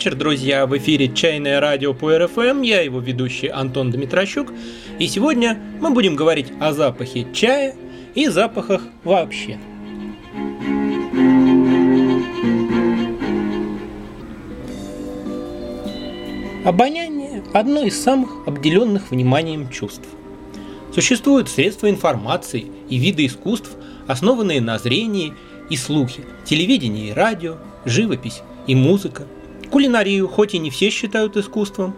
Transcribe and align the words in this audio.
вечер, 0.00 0.14
друзья! 0.14 0.66
В 0.66 0.78
эфире 0.78 1.12
«Чайное 1.14 1.60
радио» 1.60 1.92
по 1.92 2.16
РФМ. 2.16 2.62
Я 2.62 2.80
его 2.80 3.00
ведущий 3.00 3.48
Антон 3.48 3.90
Дмитрощук. 3.90 4.50
И 4.98 5.06
сегодня 5.06 5.58
мы 5.78 5.90
будем 5.90 6.16
говорить 6.16 6.46
о 6.58 6.72
запахе 6.72 7.26
чая 7.34 7.74
и 8.14 8.26
запахах 8.28 8.80
вообще. 9.04 9.58
Обоняние– 16.64 17.42
одно 17.52 17.82
из 17.82 18.02
самых 18.02 18.48
обделенных 18.48 19.10
вниманием 19.10 19.68
чувств. 19.68 20.08
Существуют 20.94 21.50
средства 21.50 21.90
информации 21.90 22.72
и 22.88 22.96
виды 22.96 23.26
искусств, 23.26 23.72
основанные 24.06 24.62
на 24.62 24.78
зрении 24.78 25.34
и 25.68 25.76
слухе, 25.76 26.22
телевидении 26.46 27.08
и 27.08 27.12
радио, 27.12 27.58
живопись 27.84 28.40
и 28.66 28.74
музыка– 28.74 29.26
Кулинарию 29.70 30.28
хоть 30.28 30.54
и 30.54 30.58
не 30.58 30.70
все 30.70 30.90
считают 30.90 31.36
искусством, 31.36 31.94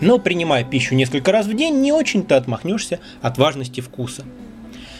но 0.00 0.18
принимая 0.18 0.64
пищу 0.64 0.94
несколько 0.94 1.32
раз 1.32 1.46
в 1.46 1.54
день, 1.54 1.80
не 1.80 1.92
очень-то 1.92 2.36
отмахнешься 2.36 3.00
от 3.20 3.38
важности 3.38 3.80
вкуса. 3.80 4.24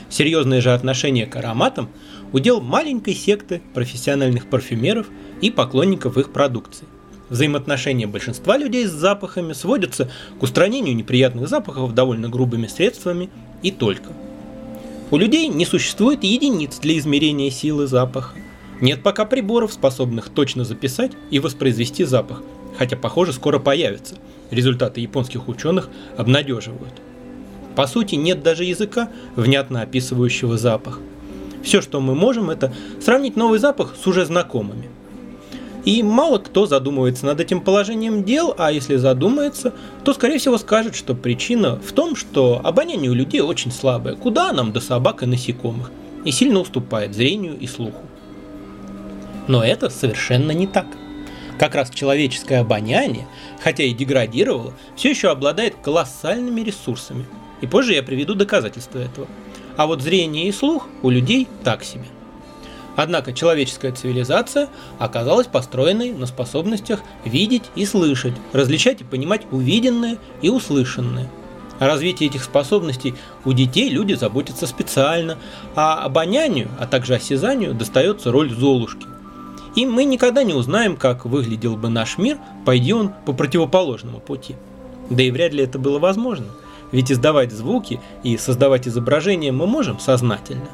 Серьезное 0.09 0.60
же 0.60 0.73
отношение 0.73 1.27
к 1.27 1.37
ароматам– 1.37 1.88
удел 2.32 2.60
маленькой 2.60 3.15
секты 3.15 3.62
профессиональных 3.74 4.46
парфюмеров 4.46 5.09
и 5.41 5.51
поклонников 5.51 6.18
их 6.18 6.32
продукции. 6.32 6.87
Взаимоотношения 7.28 8.06
большинства 8.06 8.59
людей 8.59 8.87
с 8.87 8.90
запахами 8.90 9.52
сводятся 9.52 10.10
к 10.38 10.43
устранению 10.43 10.96
неприятных 10.96 11.48
запахов 11.48 11.95
довольно 11.95 12.29
грубыми 12.29 12.66
средствами 12.66 13.30
и 13.62 13.70
только. 13.70 14.12
У 15.10 15.16
людей 15.16 15.48
не 15.48 15.65
существует 15.65 16.24
единиц 16.24 16.79
для 16.79 16.98
измерения 16.98 17.51
силы 17.51 17.87
запаха. 17.87 18.34
Нет 18.83 19.05
пока 19.05 19.25
приборов, 19.25 19.73
способных 19.73 20.29
точно 20.29 20.65
записать 20.65 21.13
и 21.30 21.38
воспроизвести 21.38 22.02
запах, 22.02 22.43
хотя, 22.77 22.97
похоже, 22.97 23.33
скоро 23.33 23.61
появятся. 23.61 24.16
Результаты 24.51 25.01
японских 25.01 25.47
ученых 25.47 25.89
обнадеживают. 26.16 26.93
По 27.77 27.87
сути, 27.87 28.16
нет 28.16 28.43
даже 28.43 28.65
языка, 28.65 29.09
внятно 29.37 29.83
описывающего 29.83 30.59
запах. 30.59 30.99
Все, 31.63 31.80
что 31.80 32.01
мы 32.01 32.16
можем, 32.16 32.51
это 32.51 32.74
сравнить 33.01 33.37
новый 33.37 33.61
запах 33.61 33.95
с 33.95 34.05
уже 34.09 34.27
знакомыми. 34.27 34.91
И 35.85 36.02
мало 36.02 36.39
кто 36.39 36.67
задумывается 36.67 37.24
над 37.24 37.39
этим 37.39 37.61
положением 37.61 38.24
дел, 38.24 38.52
а 38.59 38.73
если 38.73 38.96
задумается, 38.96 39.74
то 40.02 40.13
скорее 40.13 40.39
всего 40.39 40.59
скажет, 40.59 40.96
что 40.96 41.15
причина 41.15 41.77
в 41.77 41.93
том, 41.93 42.17
что 42.17 42.61
обоняние 42.65 43.13
у 43.13 43.15
людей 43.15 43.43
очень 43.43 43.71
слабое, 43.71 44.17
куда 44.17 44.52
нам 44.52 44.73
до 44.73 44.80
собак 44.80 45.23
и 45.23 45.27
насекомых, 45.27 45.93
и 46.24 46.33
сильно 46.33 46.59
уступает 46.59 47.15
зрению 47.15 47.57
и 47.61 47.69
слуху. 47.69 48.02
Но 49.53 49.63
это 49.63 49.91
совершенно 49.91 50.53
не 50.53 50.67
так. 50.67 50.87
Как 51.59 51.75
раз 51.75 51.91
человеческое 51.91 52.61
обоняние, 52.61 53.27
хотя 53.63 53.83
и 53.83 53.93
деградировало, 53.93 54.73
все 54.97 55.11
еще 55.11 55.29
обладает 55.29 55.75
колоссальными 55.83 56.63
ресурсами. 56.63 57.27
И 57.61 57.67
позже 57.67 57.93
я 57.93 58.03
приведу 58.03 58.35
доказательства 58.35 58.99
этого. 58.99 59.29
А 59.77 59.87
вот 59.87 60.01
зрение 60.01 60.49
и 60.49 60.53
слух 60.53 60.89
у 61.03 61.11
людей 61.11 61.49
так 61.65 61.85
себе. 61.85 62.07
Однако 62.97 63.35
человеческая 63.35 63.93
цивилизация 63.93 64.71
оказалась 64.99 65.49
построенной 65.49 66.12
на 66.12 66.25
способностях 66.25 67.03
видеть 67.27 67.65
и 67.75 67.84
слышать, 67.84 68.34
различать 68.55 69.03
и 69.03 69.05
понимать 69.05 69.43
увиденное 69.50 70.17
и 70.41 70.49
услышанное. 70.49 71.28
О 71.78 71.87
развитии 71.87 72.27
этих 72.27 72.43
способностей 72.43 73.17
у 73.45 73.53
детей 73.53 73.91
люди 73.91 74.15
заботятся 74.15 74.67
специально, 74.67 75.37
а 75.75 76.03
обонянию, 76.03 76.71
а 76.81 76.87
также 76.87 77.17
осязанию 77.17 77.75
достается 77.75 78.33
роль 78.33 78.50
Золушки. 78.50 79.12
И 79.75 79.87
мы 79.87 80.04
никогда 80.04 80.42
не 80.42 80.54
узнаем, 80.54 80.97
как 80.97 81.25
выглядел 81.25 81.77
бы 81.77 81.88
наш 81.88 82.19
мир, 82.19 82.38
пойди 82.65 82.93
он 82.93 83.12
по 83.25 83.33
противоположному 83.33 84.21
пути. 84.21 84.55
Да 85.09 85.22
и 85.22 85.31
вряд 85.31 85.53
ли 85.53 85.65
это 85.65 85.78
было 85.78 85.99
возможно. 85.99 86.47
Ведь 86.91 87.10
издавать 87.10 87.53
звуки 87.53 88.00
и 88.22 88.37
создавать 88.37 88.87
изображения 88.87 89.50
мы 89.50 89.66
можем 89.66 89.99
сознательно. 89.99 90.69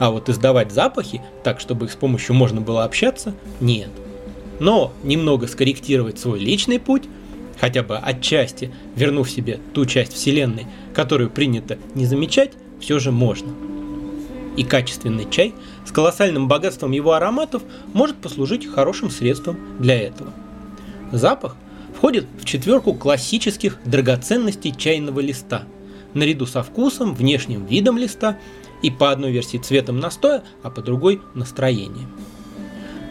А 0.00 0.10
вот 0.10 0.28
издавать 0.28 0.72
запахи, 0.72 1.22
так 1.44 1.60
чтобы 1.60 1.86
их 1.86 1.92
с 1.92 1.96
помощью 1.96 2.34
можно 2.34 2.60
было 2.60 2.84
общаться, 2.84 3.34
нет. 3.60 3.90
Но 4.58 4.92
немного 5.04 5.46
скорректировать 5.46 6.18
свой 6.18 6.40
личный 6.40 6.80
путь, 6.80 7.04
хотя 7.60 7.82
бы 7.82 7.98
отчасти 7.98 8.72
вернув 8.96 9.30
себе 9.30 9.60
ту 9.74 9.86
часть 9.86 10.14
Вселенной, 10.14 10.66
которую 10.92 11.30
принято 11.30 11.78
не 11.94 12.04
замечать, 12.04 12.52
все 12.80 12.98
же 12.98 13.12
можно 13.12 13.52
и 14.56 14.64
качественный 14.64 15.26
чай 15.30 15.54
с 15.90 15.92
колоссальным 15.92 16.46
богатством 16.46 16.92
его 16.92 17.14
ароматов 17.14 17.64
может 17.94 18.16
послужить 18.18 18.64
хорошим 18.64 19.10
средством 19.10 19.58
для 19.80 20.00
этого. 20.00 20.30
Запах 21.10 21.56
входит 21.96 22.26
в 22.40 22.44
четверку 22.44 22.94
классических 22.94 23.76
драгоценностей 23.84 24.72
чайного 24.72 25.18
листа, 25.18 25.64
наряду 26.14 26.46
со 26.46 26.62
вкусом, 26.62 27.12
внешним 27.12 27.66
видом 27.66 27.98
листа 27.98 28.38
и 28.84 28.90
по 28.92 29.10
одной 29.10 29.32
версии 29.32 29.56
цветом 29.56 29.98
настоя, 29.98 30.44
а 30.62 30.70
по 30.70 30.80
другой 30.80 31.22
настроением. 31.34 32.08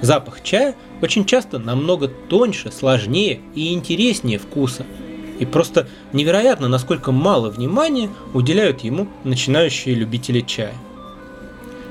Запах 0.02 0.42
чая 0.42 0.74
очень 1.02 1.26
часто 1.26 1.60
намного 1.60 2.08
тоньше, 2.08 2.72
сложнее 2.72 3.42
и 3.56 3.74
интереснее 3.74 4.40
вкуса. 4.40 4.86
И 5.38 5.46
просто 5.46 5.90
невероятно, 6.14 6.70
насколько 6.70 7.12
мало 7.12 7.50
внимания 7.50 8.10
уделяют 8.34 8.86
ему 8.86 9.10
начинающие 9.26 9.96
любители 9.96 10.40
чая. 10.40 10.76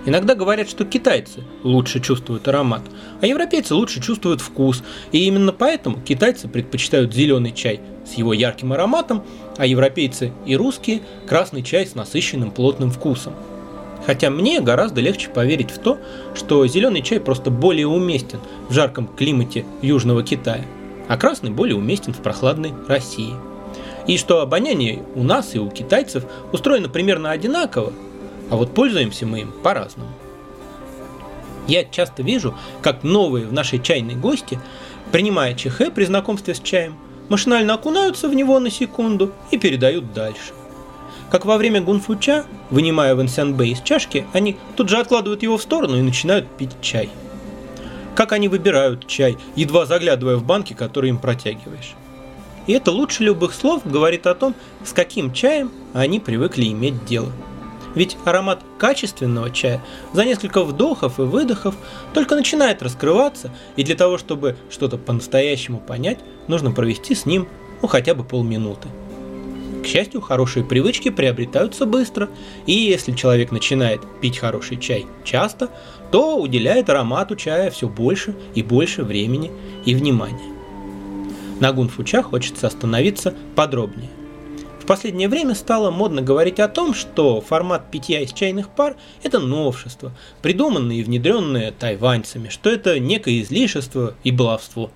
Иногда 0.09 0.35
говорят, 0.35 0.71
что 0.71 0.87
китайцы 0.87 1.45
лучше 1.63 2.01
чувствуют 2.01 2.49
аромат, 2.49 2.81
а 3.21 3.27
европейцы 3.27 3.75
лучше 3.75 4.01
чувствуют 4.01 4.41
вкус. 4.41 4.83
И 5.13 5.27
именно 5.27 5.53
поэтому 5.53 6.01
китайцы 6.01 6.49
предпочитают 6.49 7.13
зеленый 7.13 7.53
чай 7.53 7.83
с 8.07 8.15
его 8.15 8.33
ярким 8.33 8.73
ароматом, 8.73 9.23
а 9.59 9.67
европейцы 9.67 10.33
и 10.47 10.57
русские– 10.57 11.03
красный 11.29 11.63
чай 11.63 11.87
с 11.87 11.95
насыщенным 11.95 12.53
плотным 12.53 12.91
вкусом. 12.91 13.35
Хотя 14.07 14.31
мне 14.31 14.63
гораздо 14.63 15.03
легче 15.03 15.29
поверить 15.29 15.71
в 15.71 15.79
то, 15.79 15.99
что 16.35 16.67
зеленый 16.67 17.03
чай 17.03 17.21
просто 17.21 17.51
более 17.51 17.87
уместен 17.87 18.39
в 18.71 18.73
жарком 18.73 19.09
климате 19.09 19.67
Южного 19.83 20.23
Китая, 20.23 20.65
а 21.07 21.19
красный 21.19 21.51
более 21.51 21.77
уместен 21.77 22.15
в 22.15 22.23
прохладной 22.23 22.73
России. 22.89 23.35
И 24.07 24.17
что 24.17 24.41
обоняние 24.41 25.03
у 25.15 25.23
нас 25.23 25.55
и 25.55 25.59
у 25.59 25.69
китайцев 25.69 26.25
устроено 26.51 26.89
примерно 26.89 27.31
одинаково, 27.31 27.93
а 28.51 28.57
вот 28.57 28.75
пользуемся 28.75 29.27
мы 29.27 29.41
им 29.41 29.53
по-разному. 29.63 30.11
Я 31.67 31.85
часто 31.85 32.23
вижу, 32.23 32.55
как 32.81 33.03
новые 33.03 33.47
в 33.47 33.53
нашей 33.53 33.79
чайной 33.79 34.15
гости, 34.15 34.59
принимая 35.13 35.55
ЧХ 35.55 35.93
при 35.95 36.05
знакомстве 36.05 36.55
с 36.55 36.61
чаем, 36.61 36.97
машинально 37.29 37.75
окунаются 37.75 38.29
в 38.29 38.35
него 38.35 38.59
на 38.59 38.71
секунду 38.71 39.33
и 39.51 39.59
передают 39.59 40.13
дальше. 40.15 40.53
Как 41.31 41.45
во 41.45 41.59
время 41.59 41.83
гунфуча, 41.83 42.47
вынимая 42.71 43.15
вансянбэ 43.15 43.69
из 43.69 43.83
чашки, 43.83 44.27
они 44.33 44.57
тут 44.77 44.89
же 44.89 44.97
откладывают 44.97 45.43
его 45.43 45.59
в 45.59 45.63
сторону 45.63 45.99
и 45.99 46.03
начинают 46.03 46.49
пить 46.49 46.81
чай. 46.81 47.11
Как 48.15 48.33
они 48.33 48.49
выбирают 48.49 49.07
чай, 49.07 49.37
едва 49.55 49.85
заглядывая 49.85 50.37
в 50.37 50.45
банки, 50.45 50.73
которые 50.73 51.11
им 51.11 51.19
протягиваешь. 51.19 51.95
И 52.67 52.73
это 52.73 52.93
лучше 52.93 53.25
любых 53.25 53.55
слов 53.55 53.83
говорит 53.85 54.27
о 54.27 54.35
том, 54.35 54.55
с 54.85 54.93
каким 54.93 55.33
чаем 55.33 55.71
они 55.93 56.19
привыкли 56.19 56.67
иметь 56.69 57.05
дело. 57.05 57.31
Ведь 57.99 58.17
аромат 58.25 58.63
качественного 58.79 59.51
чая 59.51 59.83
за 60.13 60.25
несколько 60.25 60.63
вдохов 60.63 61.19
и 61.19 61.23
выдохов 61.23 61.75
только 62.15 62.37
начинает 62.37 62.81
раскрываться, 62.81 63.51
и 63.75 63.83
для 63.83 63.97
того, 63.97 64.19
чтобы 64.19 64.57
что-то 64.71 64.99
по-настоящему 64.99 65.81
понять, 65.81 66.21
нужно 66.47 66.71
провести 66.71 67.17
с 67.17 67.27
ним 67.27 67.49
ну 67.83 67.89
хотя 67.89 68.15
бы 68.15 68.23
полминуты. 68.23 68.87
К 69.83 69.87
счастью, 69.89 70.21
хорошие 70.21 70.65
привычки 70.65 71.09
приобретаются 71.09 71.87
быстро, 71.87 72.29
и 72.67 72.73
если 72.73 73.11
человек 73.11 73.51
начинает 73.51 74.01
пить 74.21 74.39
хороший 74.39 74.77
чай 74.77 75.05
часто, 75.25 75.69
то 76.13 76.37
уделяет 76.41 76.89
аромату 76.91 77.35
чая 77.35 77.69
все 77.73 77.89
больше 77.89 78.37
и 78.55 78.63
больше 78.63 79.03
времени 79.03 79.51
и 79.85 79.97
внимания. 79.97 80.53
На 81.59 81.73
гунфуча 81.73 82.23
хочется 82.23 82.69
остановиться 82.69 83.35
подробнее 83.57 84.11
последнее 84.89 85.29
время 85.29 85.55
стало 85.55 85.91
модно 85.91 86.23
говорить 86.23 86.59
о 86.59 86.67
том, 86.67 86.95
что 86.95 87.43
формат 87.43 87.91
питья 87.91 88.21
из 88.23 88.33
чайных 88.33 88.71
пар– 88.71 88.97
это 89.23 89.39
новшество, 89.39 90.13
придуманное 90.41 90.97
и 90.97 91.03
внедренное 91.03 91.73
тайваньцами, 91.73 92.49
что 92.49 92.71
это 92.71 92.99
некое 92.99 93.43
излишество 93.43 94.15
и 94.25 94.31
баловство. 94.31 94.91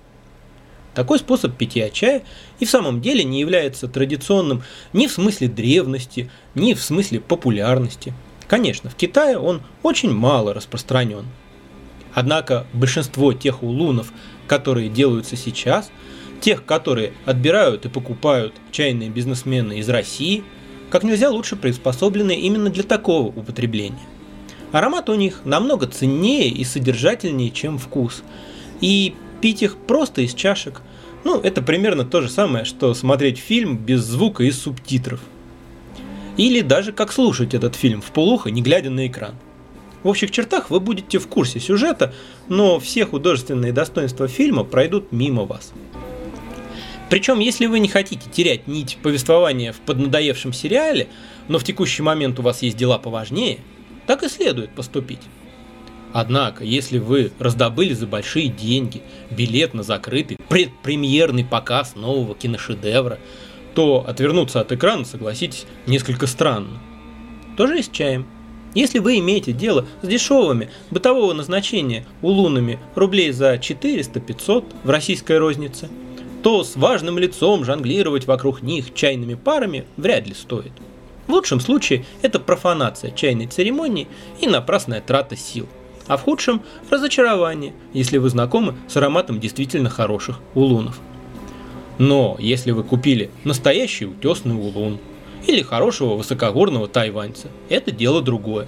Такой 0.95 1.19
способ 1.19 1.55
питья 1.55 1.91
чая 1.91 2.23
и 2.59 2.65
в 2.65 2.71
самом 2.71 3.01
деле 3.01 3.23
не 3.23 3.39
является 3.39 3.87
традиционным 3.87 4.63
ни 4.93 5.05
в 5.05 5.11
смысле 5.11 5.47
древности, 5.47 6.31
ни 6.55 6.73
в 6.73 6.81
смысле 6.81 7.19
популярности. 7.19 8.15
Конечно, 8.47 8.89
в 8.89 8.95
Китае 8.95 9.37
он 9.37 9.61
очень 9.83 10.11
мало 10.11 10.55
распространен. 10.55 11.27
Однако 12.15 12.65
большинство 12.73 13.31
тех 13.33 13.61
улунов, 13.61 14.11
которые 14.47 14.89
делаются 14.89 15.35
сейчас– 15.37 15.91
тех, 16.43 16.65
которые 16.65 17.13
отбирают 17.25 17.85
и 17.85 17.89
покупают 17.89 18.53
чайные 18.71 19.09
бизнесмены 19.09 19.79
из 19.79 19.87
России, 19.87 20.43
как 20.89 21.03
нельзя 21.03 21.29
лучше 21.29 21.55
приспособлены 21.55 22.35
именно 22.35 22.69
для 22.69 22.83
такого 22.83 23.27
употребления. 23.27 24.05
Аромат 24.73 25.09
у 25.09 25.15
них 25.15 25.41
намного 25.45 25.87
ценнее 25.87 26.49
и 26.49 26.65
содержательнее, 26.65 27.49
чем 27.49 27.77
вкус. 27.77 28.23
И 28.81 29.15
пить 29.39 29.63
их 29.63 29.77
просто 29.77 30.21
из 30.21 30.33
чашек 30.33 30.81
Ну, 31.23 31.39
это 31.39 31.61
примерно 31.61 32.03
то 32.03 32.19
же 32.21 32.29
самое, 32.29 32.65
что 32.65 32.93
смотреть 32.93 33.37
фильм 33.37 33.77
без 33.77 34.01
звука 34.01 34.43
и 34.43 34.51
субтитров. 34.51 35.21
Или 36.35 36.59
даже 36.59 36.91
как 36.91 37.13
слушать 37.13 37.53
этот 37.53 37.75
фильм 37.75 38.01
в 38.01 38.11
полухо, 38.11 38.51
не 38.51 38.61
глядя 38.61 38.89
на 38.89 39.07
экран. 39.07 39.35
В 40.01 40.09
общих 40.09 40.31
чертах 40.31 40.69
вы 40.69 40.81
будете 40.81 41.19
в 41.19 41.27
курсе 41.27 41.61
сюжета, 41.61 42.13
но 42.49 42.81
все 42.81 43.05
художественные 43.05 43.71
достоинства 43.71 44.27
фильма 44.27 44.65
пройдут 44.65 45.13
мимо 45.13 45.45
вас. 45.45 45.71
Причем, 47.13 47.37
если 47.37 47.67
вы 47.67 47.77
не 47.77 47.89
хотите 47.89 48.27
терять 48.27 48.65
нить 48.67 48.97
повествования 49.03 49.71
в 49.71 49.81
поднадоевшем 49.81 50.51
сериале, 50.51 51.09
но 51.47 51.59
в 51.59 51.63
текущий 51.63 52.01
момент 52.01 52.39
у 52.39 52.41
вас 52.41 52.63
есть 52.63 52.75
дела 52.75 52.97
поважнее, 52.97 53.59
так 54.07 54.23
и 54.23 54.27
следует 54.27 54.71
поступить. 54.71 55.19
Однако, 56.11 56.63
если 56.63 56.97
вы 56.97 57.31
раздобыли 57.37 57.93
за 57.93 58.07
большие 58.07 58.47
деньги 58.47 59.03
билет 59.29 59.75
на 59.75 59.83
закрытый 59.83 60.37
предпремьерный 60.49 61.45
показ 61.45 61.93
нового 61.95 62.33
киношедевра, 62.33 63.19
то 63.75 64.03
отвернуться 64.07 64.59
от 64.59 64.71
экрана, 64.71 65.05
согласитесь, 65.05 65.67
несколько 65.85 66.25
странно. 66.25 66.79
Тоже 67.57 67.77
и 67.77 67.83
с 67.83 67.89
чаем. 67.89 68.25
Если 68.73 68.97
вы 68.97 69.19
имеете 69.19 69.51
дело 69.51 69.85
с 70.01 70.07
дешевыми 70.07 70.71
бытового 70.89 71.33
назначения 71.33 72.07
улунами 72.23 72.79
рублей 72.95 73.31
за 73.33 73.53
400-500 73.53 74.65
в 74.83 74.89
российской 74.89 75.37
рознице, 75.37 75.89
то 76.43 76.63
с 76.63 76.75
важным 76.75 77.17
лицом 77.17 77.63
жонглировать 77.65 78.27
вокруг 78.27 78.61
них 78.61 78.93
чайными 78.93 79.33
парами 79.33 79.85
вряд 79.97 80.27
ли 80.27 80.33
стоит. 80.33 80.73
В 81.27 81.31
лучшем 81.31 81.59
случае 81.59 82.05
это 82.21 82.39
профанация 82.39 83.11
чайной 83.11 83.47
церемонии 83.47 84.07
и 84.41 84.47
напрасная 84.47 85.01
трата 85.01 85.35
сил– 85.35 85.67
а 86.07 86.17
в 86.17 86.23
худшем– 86.23 86.61
разочарование, 86.89 87.73
если 87.93 88.17
вы 88.17 88.29
знакомы 88.29 88.75
с 88.87 88.97
ароматом 88.97 89.39
действительно 89.39 89.89
хороших 89.89 90.39
улунов. 90.53 90.99
Но 91.97 92.35
если 92.39 92.71
вы 92.71 92.83
купили 92.83 93.31
настоящий 93.43 94.05
утесный 94.05 94.55
улун 94.55 94.99
или 95.47 95.61
хорошего 95.61 96.15
высокогорного 96.15 96.87
тайваньца, 96.87 97.47
это 97.69 97.91
дело 97.91 98.21
другое. 98.21 98.67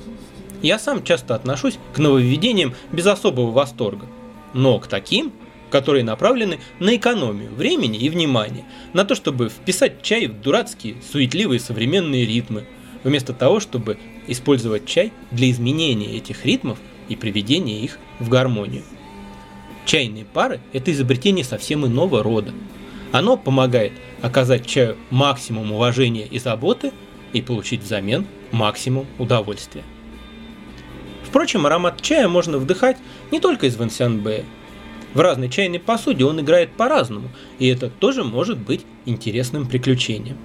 Я 0.61 0.79
сам 0.79 1.03
часто 1.03 1.35
отношусь 1.35 1.77
к 1.93 1.97
нововведениям 1.97 2.73
без 2.91 3.05
особого 3.05 3.51
восторга, 3.51 4.05
но 4.53 4.79
к 4.79 4.87
таким, 4.87 5.33
которые 5.75 6.05
направлены 6.05 6.61
на 6.79 6.95
экономию 6.95 7.53
времени 7.53 7.97
и 7.97 8.09
внимания, 8.09 8.63
на 8.93 9.03
то, 9.03 9.13
чтобы 9.13 9.49
вписать 9.49 10.01
чай 10.01 10.27
в 10.27 10.39
дурацкие, 10.39 10.95
суетливые 11.11 11.59
современные 11.59 12.25
ритмы, 12.25 12.63
вместо 13.03 13.33
того, 13.33 13.59
чтобы 13.59 13.97
использовать 14.25 14.85
чай 14.85 15.11
для 15.31 15.51
изменения 15.51 16.15
этих 16.15 16.45
ритмов 16.45 16.77
и 17.09 17.17
приведение 17.17 17.81
их 17.81 17.99
в 18.19 18.29
гармонию. 18.29 18.83
Чайные 19.85 20.23
пары– 20.23 20.61
это 20.71 20.93
изобретение 20.93 21.43
совсем 21.43 21.85
иного 21.85 22.23
рода. 22.23 22.53
Оно 23.11 23.35
помогает 23.35 23.91
оказать 24.21 24.65
чаю 24.65 24.95
максимум 25.09 25.73
уважения 25.73 26.25
и 26.25 26.39
заботы 26.39 26.93
и 27.33 27.41
получить 27.41 27.83
взамен 27.83 28.25
максимум 28.53 29.07
удовольствия. 29.19 29.83
Впрочем, 31.25 31.65
аромат 31.65 32.01
чая 32.01 32.29
можно 32.29 32.59
вдыхать 32.59 32.95
не 33.29 33.41
только 33.41 33.65
из 33.65 33.75
Вансянбэя. 33.75 34.45
В 35.15 35.19
разной 35.19 35.49
чайной 35.49 35.79
посуде 35.79 36.25
он 36.25 36.39
играет 36.41 36.73
по-разному, 36.73 37.29
и 37.57 37.67
это 37.67 37.89
тоже 37.89 38.23
может 38.23 38.59
быть 38.59 38.85
интересным 39.05 39.65
приключением. 39.65 40.37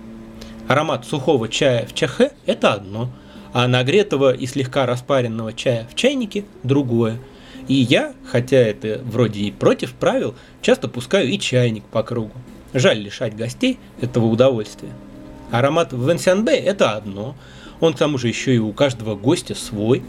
Аромат 0.69 1.05
сухого 1.05 1.49
чая 1.49 1.87
в 1.87 1.94
чахе– 1.94 2.32
это 2.46 2.72
одно– 2.72 3.11
а 3.52 3.67
нагретого 3.67 4.32
и 4.32 4.46
слегка 4.46 4.87
распаренного 4.87 5.52
чая 5.52 5.87
в 5.90 5.94
чайнике 5.94 6.44
другое. 6.62 7.19
И 7.69 7.75
я, 7.75 8.14
хотя 8.25 8.58
это 8.58 9.00
вроде 9.05 9.40
и 9.40 9.50
против 9.50 9.93
правил, 9.94 10.34
часто 10.62 10.88
пускаю 10.88 11.28
и 11.28 11.38
чайник 11.38 11.84
по 11.84 12.02
кругу. 12.02 12.32
Жаль 12.72 12.99
лишать 12.99 13.37
гостей 13.37 13.78
этого 14.00 14.26
удовольствия. 14.26 14.90
Аромат 15.50 15.93
в 15.93 16.08
Венсянбе– 16.08 16.55
это 16.55 16.93
одно, 16.93 17.34
он 17.81 17.94
к 17.94 17.99
тому 17.99 18.19
же 18.19 18.28
еще 18.28 18.55
и 18.55 18.58
у 18.58 18.72
каждого 18.72 19.17
гостя 19.17 19.55
свой, 19.55 20.02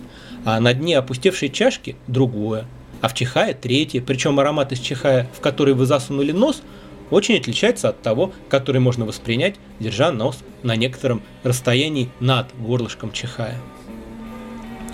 а 0.45 0.59
на 0.59 0.73
дне 0.73 0.97
опустевшей 0.97 1.49
чашки– 1.49 1.95
другое, 2.07 2.67
а 3.01 3.07
в 3.07 3.13
Чихае– 3.13 3.53
третье, 3.61 4.01
причем 4.01 4.39
аромат 4.39 4.71
из 4.71 4.79
Чихая, 4.79 5.27
в 5.35 5.41
который 5.41 5.73
вы 5.73 5.85
засунули 5.85 6.31
нос– 6.31 6.61
очень 7.11 7.37
отличается 7.37 7.89
от 7.89 8.01
того, 8.01 8.31
который 8.49 8.81
можно 8.81 9.05
воспринять, 9.05 9.57
держа 9.79 10.11
нос 10.11 10.39
на 10.63 10.75
некотором 10.75 11.21
расстоянии 11.43 12.09
над 12.19 12.47
горлышком 12.57 13.11
чихая. 13.11 13.59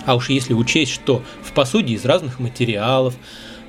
А 0.04 0.16
уж 0.16 0.28
если 0.28 0.52
учесть, 0.52 0.92
что 0.92 1.22
в 1.42 1.52
посуде 1.52 1.94
из 1.94 2.04
разных 2.04 2.40
материалов, 2.40 3.14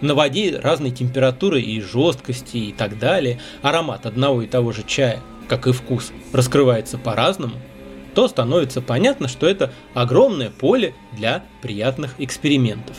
на 0.02 0.16
воде 0.16 0.60
разной 0.60 0.92
температуры 0.92 1.62
и 1.62 1.80
жесткости 1.80 2.58
и 2.58 2.74
так 2.74 2.98
далее, 2.98 3.40
аромат 3.62 4.06
одного 4.06 4.42
и 4.42 4.48
того 4.48 4.72
же 4.72 4.84
чая, 4.84 5.20
как 5.48 5.68
и 5.68 5.72
вкус, 5.72 6.12
раскрывается 6.34 6.98
по-разному, 6.98 7.56
то 8.16 8.28
становится 8.28 8.82
понятно, 8.82 9.28
что 9.28 9.48
это 9.48 9.72
огромное 9.94 10.50
поле 10.50 10.96
для 11.16 11.44
приятных 11.62 12.16
экспериментов. 12.18 12.98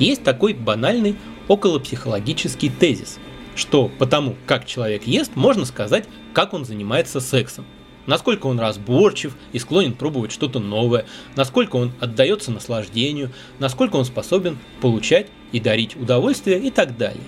Есть 0.00 0.24
такой 0.24 0.54
банальный 0.54 1.14
околопсихологический 1.46 2.70
тезис, 2.70 3.18
что 3.54 3.90
потому, 3.98 4.34
как 4.46 4.66
человек 4.66 5.06
ест, 5.06 5.32
можно 5.36 5.66
сказать, 5.66 6.06
как 6.32 6.54
он 6.54 6.64
занимается 6.64 7.20
сексом. 7.20 7.66
Насколько 8.06 8.46
он 8.46 8.58
разборчив 8.58 9.36
и 9.52 9.58
склонен 9.58 9.92
пробовать 9.92 10.32
что-то 10.32 10.58
новое, 10.58 11.04
насколько 11.36 11.76
он 11.76 11.92
отдается 12.00 12.50
наслаждению, 12.50 13.30
насколько 13.58 13.96
он 13.96 14.06
способен 14.06 14.58
получать 14.80 15.26
и 15.52 15.60
дарить 15.60 15.96
удовольствие 15.96 16.58
и 16.60 16.70
так 16.70 16.96
далее. 16.96 17.22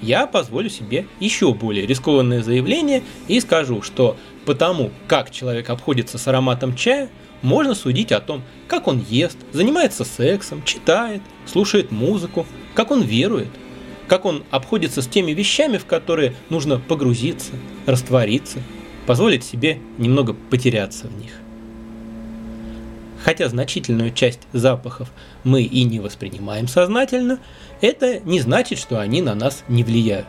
Я 0.00 0.28
позволю 0.28 0.70
себе 0.70 1.06
еще 1.18 1.52
более 1.52 1.84
рискованное 1.84 2.44
заявление 2.44 3.02
и 3.26 3.40
скажу, 3.40 3.82
что 3.82 4.16
потому, 4.46 4.92
как 5.08 5.32
человек 5.32 5.68
обходится 5.68 6.16
с 6.16 6.28
ароматом 6.28 6.76
чая, 6.76 7.10
можно 7.44 7.74
судить 7.74 8.10
о 8.10 8.20
том, 8.20 8.42
как 8.66 8.88
он 8.88 9.04
ест, 9.08 9.36
занимается 9.52 10.04
сексом, 10.04 10.64
читает, 10.64 11.20
слушает 11.46 11.92
музыку, 11.92 12.46
как 12.74 12.90
он 12.90 13.02
верует, 13.02 13.50
как 14.08 14.24
он 14.24 14.44
обходится 14.50 15.02
с 15.02 15.06
теми 15.06 15.32
вещами, 15.32 15.76
в 15.76 15.84
которые 15.84 16.34
нужно 16.48 16.78
погрузиться, 16.78 17.52
раствориться, 17.84 18.60
позволить 19.06 19.44
себе 19.44 19.78
немного 19.98 20.32
потеряться 20.32 21.06
в 21.06 21.16
них. 21.18 21.32
Хотя 23.22 23.48
значительную 23.48 24.12
часть 24.12 24.40
запахов 24.54 25.10
мы 25.44 25.62
и 25.62 25.84
не 25.84 26.00
воспринимаем 26.00 26.66
сознательно, 26.66 27.40
это 27.82 28.20
не 28.20 28.40
значит, 28.40 28.78
что 28.78 29.00
они 29.00 29.20
на 29.20 29.34
нас 29.34 29.64
не 29.68 29.84
влияют. 29.84 30.26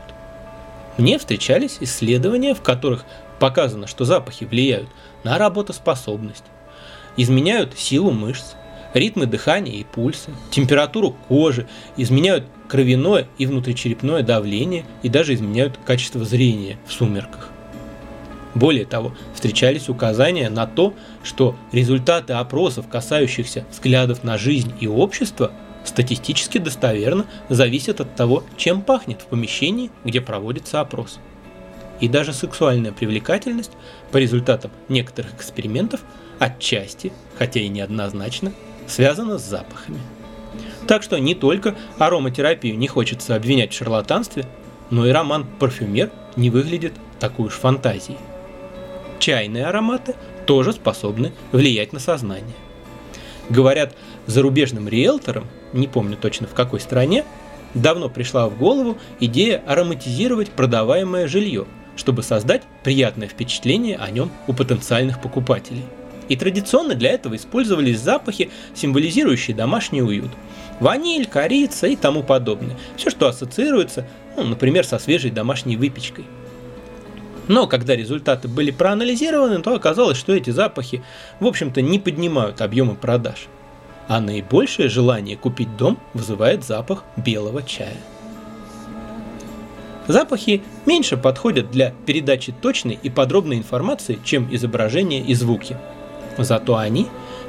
Мне 0.97 1.17
встречались 1.17 1.77
исследования, 1.79 2.53
в 2.53 2.61
которых 2.61 3.05
показано, 3.39 3.87
что 3.87 4.03
запахи 4.03 4.43
влияют 4.43 4.89
на 5.23 5.37
работоспособность, 5.37 6.43
изменяют 7.17 7.77
силу 7.77 8.11
мышц, 8.11 8.53
ритмы 8.93 9.25
дыхания 9.25 9.73
и 9.73 9.83
пульса, 9.83 10.31
температуру 10.51 11.15
кожи, 11.27 11.67
изменяют 11.97 12.45
кровяное 12.67 13.27
и 13.37 13.45
внутричерепное 13.45 14.23
давление 14.23 14.85
и 15.03 15.09
даже 15.09 15.33
изменяют 15.33 15.79
качество 15.85 16.23
зрения 16.23 16.77
в 16.87 16.93
сумерках. 16.93 17.49
Более 18.55 18.85
того, 18.85 19.13
встречались 19.33 19.89
указания 19.89 20.49
на 20.49 20.65
то, 20.65 20.93
что 21.23 21.55
результаты 21.73 22.33
опросов, 22.33 22.87
касающихся 22.87 23.65
взглядов 23.69 24.23
на 24.23 24.37
жизнь 24.37 24.73
и 24.79 24.87
общество, 24.87 25.51
статистически 25.83 26.57
достоверно 26.57 27.25
зависят 27.49 27.99
от 27.99 28.15
того, 28.15 28.43
чем 28.57 28.81
пахнет 28.81 29.21
в 29.21 29.25
помещении, 29.25 29.91
где 30.05 30.21
проводится 30.21 30.79
опрос. 30.79 31.19
И 31.99 32.07
даже 32.07 32.33
сексуальная 32.33 32.93
привлекательность 32.93 33.71
по 34.11 34.17
результатам 34.17 34.71
некоторых 34.87 35.33
экспериментов 35.35 36.01
отчасти, 36.39 37.11
хотя 37.37 37.59
и 37.59 37.67
неоднозначно, 37.67 38.51
связано 38.87 39.37
с 39.37 39.43
запахами. 39.43 39.99
Так 40.87 41.03
что 41.03 41.19
не 41.19 41.35
только 41.35 41.75
ароматерапию 41.97 42.77
не 42.77 42.87
хочется 42.87 43.35
обвинять 43.35 43.73
в 43.73 43.77
шарлатанстве, 43.77 44.45
но 44.89 45.05
и 45.05 45.11
роман 45.11 45.45
«Парфюмер» 45.59 46.11
не 46.35 46.49
выглядит 46.49 46.93
такой 47.19 47.47
уж 47.47 47.53
фантазией. 47.53 48.17
Чайные 49.19 49.65
ароматы 49.65 50.15
тоже 50.45 50.73
способны 50.73 51.33
влиять 51.51 51.93
на 51.93 51.99
сознание. 51.99 52.53
Говорят, 53.49 53.95
зарубежным 54.27 54.87
риэлторам, 54.87 55.47
не 55.73 55.87
помню 55.87 56.17
точно 56.17 56.47
в 56.47 56.53
какой 56.53 56.79
стране, 56.79 57.25
давно 57.73 58.09
пришла 58.09 58.47
в 58.47 58.57
голову 58.57 58.97
идея 59.19 59.63
ароматизировать 59.65 60.49
продаваемое 60.49 61.27
жилье, 61.27 61.65
чтобы 61.95 62.21
создать 62.21 62.63
приятное 62.83 63.27
впечатление 63.27 63.97
о 63.97 64.09
нем 64.11 64.31
у 64.47 64.53
потенциальных 64.53 65.21
покупателей– 65.21 65.85
и 66.29 66.35
традиционно 66.35 66.95
для 66.95 67.11
этого 67.11 67.35
использовались 67.35 67.99
запахи, 67.99 68.49
символизирующие 68.73 69.55
домашний 69.55 70.01
уют. 70.01 70.31
Ваниль, 70.79 71.25
корица 71.25 71.87
и 71.87 71.95
тому 71.95 72.23
подобное. 72.23 72.77
Все, 72.97 73.09
что 73.09 73.27
ассоциируется, 73.27 74.07
ну, 74.35 74.43
например, 74.43 74.85
со 74.85 74.99
свежей 74.99 75.31
домашней 75.31 75.77
выпечкой. 75.77 76.25
Но 77.47 77.67
когда 77.67 77.95
результаты 77.95 78.47
были 78.47 78.71
проанализированы, 78.71 79.61
то 79.61 79.75
оказалось, 79.75 80.17
что 80.17 80.33
эти 80.33 80.49
запахи, 80.49 81.03
в 81.39 81.45
общем-то, 81.45 81.81
не 81.81 81.99
поднимают 81.99 82.61
объемы 82.61 82.95
продаж. 82.95 83.47
А 84.07 84.19
наибольшее 84.19 84.89
желание 84.89 85.37
купить 85.37 85.77
дом 85.77 85.99
вызывает 86.13 86.63
запах 86.63 87.03
белого 87.17 87.63
чая. 87.63 87.97
Запахи 90.07 90.61
меньше 90.85 91.17
подходят 91.17 91.71
для 91.71 91.93
передачи 92.05 92.53
точной 92.61 92.99
и 93.01 93.09
подробной 93.09 93.57
информации, 93.57 94.19
чем 94.23 94.53
изображения 94.53 95.21
и 95.21 95.33
звуки. 95.33 95.77
Зато 96.37 96.75
они 96.75 97.07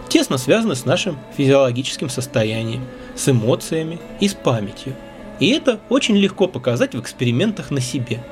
тесно 0.08 0.38
связаны 0.38 0.74
с 0.74 0.84
нашим 0.84 1.18
физиологическим 1.36 2.08
состоянием, 2.08 2.84
с 3.14 3.28
эмоциями 3.28 3.98
и 4.20 4.28
с 4.28 4.34
памятью. 4.34 4.94
И 5.40 5.50
это 5.50 5.80
очень 5.88 6.16
легко 6.16 6.46
показать 6.48 6.94
в 6.94 7.00
экспериментах 7.00 7.70
на 7.70 7.80
себе. 7.80 8.22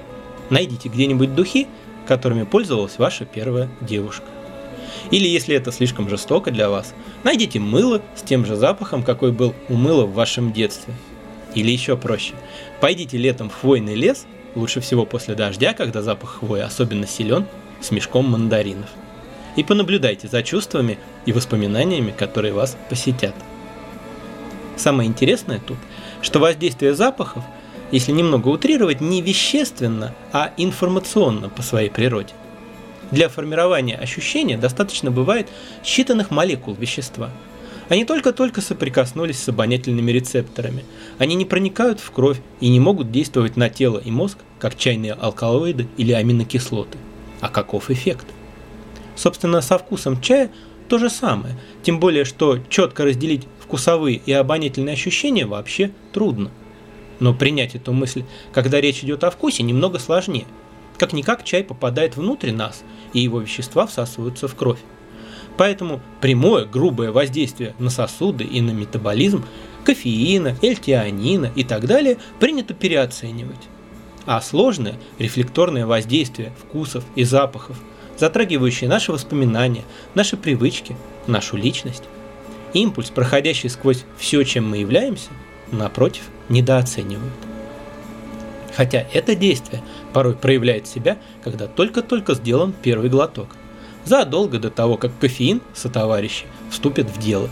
Найдите 0.50 0.88
где-нибудь 0.88 1.34
духи, 1.34 1.66
которыми 2.06 2.44
пользовалась 2.44 2.98
ваша 2.98 3.24
первая 3.24 3.68
девушка. 3.80 4.26
Или 5.10 5.28
если 5.28 5.54
это 5.54 5.72
слишком 5.72 6.08
жестоко 6.08 6.50
для 6.50 6.70
вас, 6.70 6.94
найдите 7.24 7.58
мыло 7.60 8.00
с 8.14 8.22
тем 8.22 8.46
же 8.46 8.56
запахом, 8.56 9.02
какой 9.02 9.32
был 9.32 9.54
у 9.68 9.74
мыла 9.74 10.04
в 10.06 10.14
вашем 10.14 10.52
детстве. 10.52 10.94
Или 11.54 11.70
еще 11.70 11.96
проще. 11.96 12.34
Пойдите 12.80 13.16
летом 13.18 13.50
в 13.50 13.54
хвойный 13.54 13.94
лес, 13.94 14.26
лучше 14.54 14.80
всего 14.80 15.04
после 15.04 15.34
дождя, 15.34 15.72
когда 15.72 16.02
запах 16.02 16.38
хвои 16.40 16.60
особенно 16.60 17.06
силен, 17.06 17.46
с 17.80 17.90
мешком 17.90 18.30
мандаринов. 18.30 18.88
И 19.56 19.62
понаблюдайте 19.62 20.28
за 20.28 20.42
чувствами 20.42 20.98
и 21.26 21.32
воспоминаниями, 21.32 22.10
которые 22.10 22.52
вас 22.52 22.76
посетят. 22.88 23.34
Самое 24.76 25.08
интересное 25.08 25.60
тут, 25.60 25.78
что 26.22 26.40
воздействие 26.40 26.94
запахов, 26.94 27.44
если 27.92 28.12
немного 28.12 28.48
утрировать, 28.48 29.00
не 29.00 29.22
вещественно, 29.22 30.14
а 30.32 30.52
информационно 30.56 31.48
по 31.48 31.62
своей 31.62 31.90
природе. 31.90 32.34
Для 33.10 33.28
формирования 33.28 33.96
ощущения 33.96 34.58
достаточно 34.58 35.10
бывает 35.10 35.48
считанных 35.84 36.34
молекул 36.34 36.74
вещества. 36.74 37.30
Они 37.88 38.04
только-только 38.04 38.60
соприкоснулись 38.60 39.38
с 39.38 39.48
обонятельными 39.48 40.10
рецепторами. 40.10 40.84
Они 41.18 41.34
не 41.34 41.44
проникают 41.44 42.00
в 42.00 42.10
кровь 42.10 42.40
и 42.60 42.68
не 42.68 42.80
могут 42.80 43.12
действовать 43.12 43.56
на 43.56 43.68
тело 43.68 43.98
и 43.98 44.10
мозг, 44.10 44.38
как 44.58 44.76
чайные 44.76 45.12
алкалоиды 45.12 45.86
или 45.98 46.12
аминокислоты. 46.12 46.98
А 47.40 47.48
каков 47.48 47.90
эффект? 47.90 48.26
Собственно, 49.16 49.60
со 49.60 49.78
вкусом 49.78 50.20
чая 50.20 50.50
то 50.88 50.98
же 50.98 51.08
самое, 51.08 51.56
тем 51.82 52.00
более, 52.00 52.24
что 52.24 52.58
четко 52.68 53.04
разделить 53.04 53.46
вкусовые 53.60 54.20
и 54.24 54.32
обонятельные 54.32 54.92
ощущения 54.92 55.46
вообще 55.46 55.92
трудно. 56.12 56.50
Но 57.20 57.32
принять 57.32 57.74
эту 57.74 57.92
мысль, 57.92 58.24
когда 58.52 58.80
речь 58.80 59.02
идет 59.02 59.24
о 59.24 59.30
вкусе, 59.30 59.62
немного 59.62 59.98
сложнее– 59.98 60.46
как-никак 60.98 61.44
чай 61.44 61.64
попадает 61.64 62.16
внутрь 62.16 62.52
нас, 62.52 62.84
и 63.12 63.20
его 63.20 63.40
вещества 63.40 63.86
всасываются 63.86 64.48
в 64.48 64.54
кровь. 64.54 64.78
Поэтому 65.56 66.00
прямое 66.20 66.64
грубое 66.64 67.12
воздействие 67.12 67.74
на 67.78 67.90
сосуды 67.90 68.44
и 68.44 68.60
на 68.60 68.70
метаболизм 68.70 69.44
кофеина, 69.84 70.56
эльтианина 70.62 71.52
и 71.54 71.62
так 71.62 71.86
далее 71.86 72.18
принято 72.40 72.74
переоценивать. 72.74 73.68
А 74.26 74.40
сложное 74.40 74.98
рефлекторное 75.18 75.86
воздействие 75.86 76.52
вкусов 76.58 77.04
и 77.14 77.24
запахов, 77.24 77.78
затрагивающее 78.18 78.88
наши 78.88 79.12
воспоминания, 79.12 79.84
наши 80.14 80.36
привычки, 80.36 80.96
нашу 81.26 81.56
личность, 81.56 82.04
импульс, 82.72 83.10
проходящий 83.10 83.68
сквозь 83.68 84.04
все, 84.18 84.42
чем 84.44 84.68
мы 84.68 84.78
являемся, 84.78 85.30
напротив, 85.70 86.22
недооценивают. 86.48 87.32
Хотя 88.76 89.06
это 89.12 89.34
действие 89.34 89.82
порой 90.12 90.34
проявляет 90.34 90.86
себя, 90.86 91.18
когда 91.42 91.66
только-только 91.66 92.34
сделан 92.34 92.74
первый 92.82 93.08
глоток, 93.08 93.48
задолго 94.04 94.58
до 94.58 94.70
того, 94.70 94.96
как 94.96 95.16
кофеин 95.18 95.60
сотоварищи 95.74 96.46
вступит 96.70 97.06
в 97.06 97.18
дело. 97.18 97.48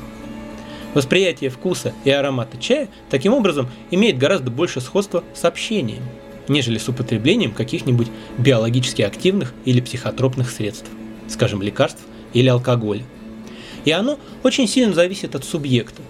Восприятие 0.95 1.49
вкуса 1.49 1.95
и 2.05 2.11
аромата 2.11 2.59
чая 2.59 2.89
таким 3.09 3.33
образом 3.33 3.69
имеет 3.91 4.19
гораздо 4.19 4.51
больше 4.51 4.81
сходства 4.81 5.25
с 5.33 5.45
общением, 5.45 6.03
нежели 6.49 6.79
с 6.79 6.89
употреблением 6.89 7.53
каких-нибудь 7.53 8.09
биологически 8.39 9.03
активных 9.03 9.53
или 9.65 9.81
психотропных 9.81 10.51
средств, 10.51 10.91
скажем, 11.29 11.63
лекарств 11.63 12.03
или 12.33 12.49
алкоголя. 12.49 13.05
И 13.85 13.91
оно 13.91 14.19
очень 14.43 14.69
сильно 14.69 14.95
зависит 14.95 15.35
от 15.35 15.45
субъекта, 15.45 16.03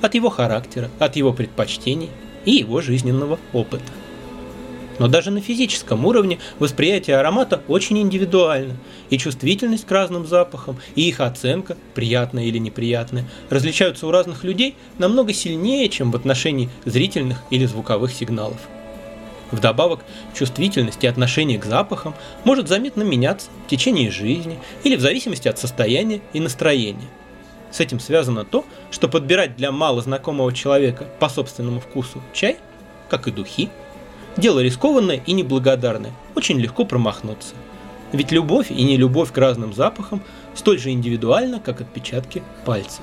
от 0.00 0.14
его 0.14 0.30
характера, 0.30 0.90
от 0.98 1.16
его 1.16 1.32
предпочтений 1.32 2.10
и 2.44 2.52
его 2.52 2.80
жизненного 2.80 3.38
опыта. 3.52 3.84
Но 4.98 5.08
даже 5.08 5.30
на 5.30 5.40
физическом 5.40 6.04
уровне 6.04 6.38
восприятие 6.58 7.16
аромата 7.16 7.62
очень 7.66 7.98
индивидуально, 7.98 8.76
и 9.10 9.18
чувствительность 9.18 9.86
к 9.86 9.90
разным 9.90 10.26
запахам, 10.26 10.78
и 10.94 11.08
их 11.08 11.20
оценка, 11.20 11.76
приятная 11.94 12.44
или 12.44 12.58
неприятная, 12.58 13.24
различаются 13.50 14.06
у 14.06 14.10
разных 14.10 14.44
людей 14.44 14.76
намного 14.98 15.32
сильнее, 15.32 15.88
чем 15.88 16.10
в 16.10 16.16
отношении 16.16 16.68
зрительных 16.84 17.42
или 17.50 17.64
звуковых 17.64 18.12
сигналов. 18.12 18.60
Вдобавок, 19.52 20.00
чувствительность 20.34 21.04
и 21.04 21.06
отношение 21.06 21.58
к 21.58 21.64
запахам 21.64 22.14
может 22.42 22.68
заметно 22.68 23.02
меняться 23.02 23.48
в 23.66 23.70
течение 23.70 24.10
жизни 24.10 24.58
или 24.82 24.96
в 24.96 25.00
зависимости 25.00 25.46
от 25.46 25.58
состояния 25.58 26.20
и 26.32 26.40
настроения. 26.40 27.08
С 27.70 27.80
этим 27.80 28.00
связано 28.00 28.44
то, 28.44 28.64
что 28.90 29.08
подбирать 29.08 29.56
для 29.56 29.70
малознакомого 29.70 30.52
человека 30.52 31.06
по 31.20 31.28
собственному 31.28 31.80
вкусу 31.80 32.20
чай, 32.32 32.56
как 33.08 33.28
и 33.28 33.30
духи, 33.30 33.70
Дело 34.36 34.60
рискованное 34.60 35.22
и 35.26 35.32
неблагодарное, 35.32 36.12
очень 36.34 36.58
легко 36.58 36.86
промахнуться. 36.86 37.54
Ведь 38.12 38.32
любовь 38.32 38.70
и 38.70 38.82
нелюбовь 38.82 39.30
к 39.30 39.38
разным 39.38 39.74
запахам 39.74 40.22
столь 40.54 40.78
же 40.78 40.90
индивидуальна, 40.90 41.60
как 41.60 41.82
отпечатки 41.82 42.42
пальцев. 42.64 43.02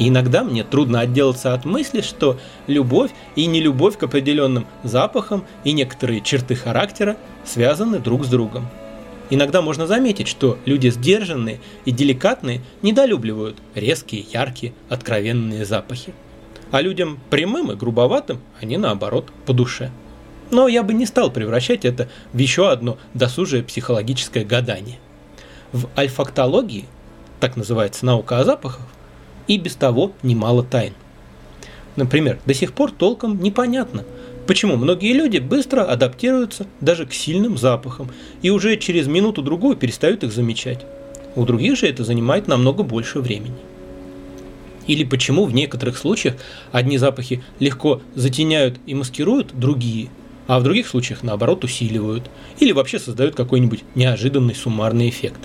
И 0.00 0.08
иногда 0.08 0.42
мне 0.42 0.64
трудно 0.64 1.00
отделаться 1.00 1.52
от 1.52 1.66
мысли, 1.66 2.00
что 2.00 2.38
любовь 2.66 3.10
и 3.36 3.44
нелюбовь 3.44 3.98
к 3.98 4.02
определенным 4.02 4.66
запахам 4.82 5.44
и 5.62 5.72
некоторые 5.72 6.22
черты 6.22 6.54
характера 6.54 7.18
связаны 7.44 7.98
друг 7.98 8.24
с 8.24 8.28
другом. 8.28 8.66
Иногда 9.28 9.60
можно 9.60 9.86
заметить, 9.86 10.26
что 10.26 10.58
люди 10.64 10.88
сдержанные 10.88 11.60
и 11.84 11.90
деликатные 11.90 12.62
недолюбливают 12.80 13.58
резкие, 13.74 14.24
яркие, 14.32 14.72
откровенные 14.88 15.66
запахи. 15.66 16.14
А 16.70 16.80
людям 16.80 17.20
прямым 17.28 17.70
и 17.70 17.76
грубоватым 17.76 18.40
они 18.58 18.78
наоборот 18.78 19.30
по 19.44 19.52
душе. 19.52 19.90
Но 20.50 20.66
я 20.66 20.82
бы 20.82 20.94
не 20.94 21.04
стал 21.04 21.30
превращать 21.30 21.84
это 21.84 22.08
в 22.32 22.38
еще 22.38 22.70
одно 22.70 22.96
досужее 23.12 23.62
психологическое 23.62 24.46
гадание. 24.46 24.98
В 25.72 25.90
альфактологии, 25.94 26.86
так 27.38 27.58
называется 27.58 28.06
наука 28.06 28.38
о 28.38 28.44
запахах, 28.44 28.86
и 29.50 29.58
без 29.58 29.74
того 29.74 30.12
немало 30.22 30.62
тайн. 30.62 30.92
Например, 31.96 32.38
до 32.46 32.54
сих 32.54 32.72
пор 32.72 32.92
толком 32.92 33.42
непонятно, 33.42 34.04
почему 34.46 34.76
многие 34.76 35.12
люди 35.12 35.38
быстро 35.38 35.82
адаптируются 35.82 36.68
даже 36.80 37.04
к 37.04 37.12
сильным 37.12 37.58
запахам 37.58 38.10
и 38.42 38.50
уже 38.50 38.76
через 38.76 39.08
минуту-другую 39.08 39.74
перестают 39.74 40.22
их 40.22 40.30
замечать. 40.32 40.86
У 41.34 41.44
других 41.44 41.76
же 41.76 41.88
это 41.88 42.04
занимает 42.04 42.46
намного 42.46 42.84
больше 42.84 43.18
времени. 43.18 43.56
Или 44.86 45.02
почему 45.02 45.46
в 45.46 45.52
некоторых 45.52 45.98
случаях 45.98 46.36
одни 46.70 46.96
запахи 46.96 47.42
легко 47.58 48.02
затеняют 48.14 48.78
и 48.86 48.94
маскируют 48.94 49.50
другие, 49.58 50.10
а 50.46 50.60
в 50.60 50.62
других 50.62 50.86
случаях 50.86 51.24
наоборот 51.24 51.64
усиливают 51.64 52.30
или 52.60 52.70
вообще 52.70 53.00
создают 53.00 53.34
какой-нибудь 53.34 53.82
неожиданный 53.96 54.54
суммарный 54.54 55.08
эффект. 55.08 55.40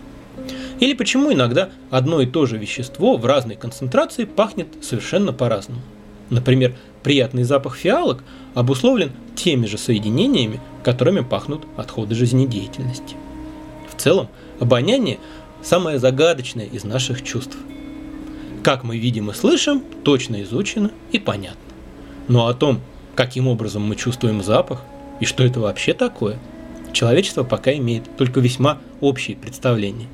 Или 0.79 0.93
почему 0.93 1.31
иногда 1.31 1.69
одно 1.89 2.21
и 2.21 2.25
то 2.25 2.45
же 2.45 2.57
вещество 2.57 3.17
в 3.17 3.25
разной 3.25 3.55
концентрации 3.55 4.25
пахнет 4.25 4.67
совершенно 4.81 5.31
по-разному. 5.33 5.81
Например, 6.29 6.75
приятный 7.03 7.43
запах 7.43 7.75
фиалок 7.75 8.23
обусловлен 8.55 9.11
теми 9.35 9.65
же 9.65 9.77
соединениями, 9.77 10.59
которыми 10.83 11.21
пахнут 11.21 11.65
отходы 11.77 12.15
жизнедеятельности. 12.15 13.15
В 13.89 13.99
целом, 14.01 14.27
обоняние– 14.59 15.19
самое 15.63 15.99
загадочное 15.99 16.65
из 16.65 16.83
наших 16.83 17.23
чувств. 17.23 17.57
Как 18.63 18.83
мы 18.83 18.97
видим 18.97 19.29
и 19.29 19.33
слышим, 19.33 19.83
точно 20.03 20.41
изучено 20.43 20.91
и 21.11 21.19
понятно. 21.19 21.61
Но 22.27 22.47
о 22.47 22.53
том, 22.53 22.81
каким 23.15 23.47
образом 23.47 23.83
мы 23.83 23.95
чувствуем 23.95 24.43
запах– 24.43 24.81
и 25.19 25.25
что 25.25 25.43
это 25.43 25.59
вообще 25.59 25.93
такое? 25.93 26.37
Человечество 26.91 27.43
пока 27.43 27.73
имеет 27.73 28.03
только 28.17 28.39
весьма 28.39 28.79
общие 29.01 29.35
представления. 29.35 30.07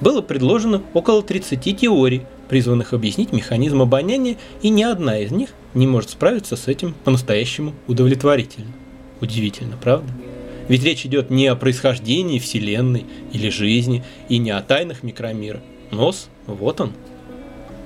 Было 0.00 0.22
предложено 0.22 0.82
около 0.94 1.22
30 1.22 1.76
теорий, 1.76 2.22
призванных 2.48 2.92
объяснить 2.92 3.32
механизм 3.32 3.82
обоняния, 3.82 4.36
и 4.62 4.68
ни 4.68 4.82
одна 4.82 5.18
из 5.18 5.32
них 5.32 5.50
не 5.74 5.86
может 5.86 6.10
справиться 6.10 6.56
с 6.56 6.68
этим 6.68 6.94
по-настоящему 7.04 7.74
удовлетворительно. 7.86 8.72
Удивительно, 9.20 9.76
правда? 9.76 10.10
Ведь 10.68 10.84
речь 10.84 11.04
идет 11.06 11.30
не 11.30 11.46
о 11.46 11.56
происхождении 11.56 12.38
Вселенной 12.38 13.06
или 13.32 13.48
жизни, 13.48 14.04
и 14.28 14.38
не 14.38 14.50
о 14.50 14.60
тайнах 14.60 15.02
микромира. 15.02 15.60
Нос, 15.90 16.28
вот 16.46 16.80
он. 16.80 16.92